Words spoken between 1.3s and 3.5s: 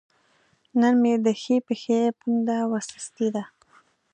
ښۍ پښې پونده وسستې ده